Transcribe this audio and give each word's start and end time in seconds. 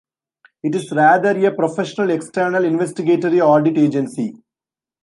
It 0.63 0.73
is 0.73 0.91
rather 0.91 1.29
a 1.45 1.53
professional 1.53 2.09
external 2.09 2.65
investigatory 2.65 3.39
audit 3.39 3.77
agency. 3.77 4.33